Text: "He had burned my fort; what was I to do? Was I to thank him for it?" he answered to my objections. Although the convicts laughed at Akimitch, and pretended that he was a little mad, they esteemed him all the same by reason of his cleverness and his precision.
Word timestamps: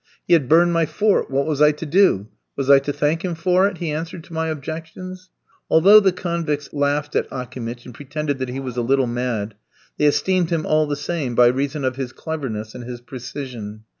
"He 0.27 0.33
had 0.33 0.49
burned 0.49 0.73
my 0.73 0.87
fort; 0.87 1.29
what 1.29 1.45
was 1.45 1.61
I 1.61 1.71
to 1.73 1.85
do? 1.85 2.27
Was 2.55 2.71
I 2.71 2.79
to 2.79 2.91
thank 2.91 3.23
him 3.23 3.35
for 3.35 3.67
it?" 3.67 3.77
he 3.77 3.91
answered 3.91 4.23
to 4.23 4.33
my 4.33 4.47
objections. 4.47 5.29
Although 5.69 5.99
the 5.99 6.11
convicts 6.11 6.73
laughed 6.73 7.15
at 7.15 7.27
Akimitch, 7.29 7.85
and 7.85 7.93
pretended 7.93 8.39
that 8.39 8.49
he 8.49 8.59
was 8.59 8.77
a 8.77 8.81
little 8.81 9.05
mad, 9.05 9.53
they 9.99 10.05
esteemed 10.05 10.49
him 10.49 10.65
all 10.65 10.87
the 10.87 10.95
same 10.95 11.35
by 11.35 11.49
reason 11.49 11.85
of 11.85 11.97
his 11.97 12.13
cleverness 12.13 12.73
and 12.73 12.83
his 12.83 12.99
precision. 12.99 13.83